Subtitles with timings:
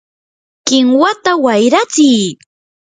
[0.67, 2.23] ¡kinwata wayratsiy!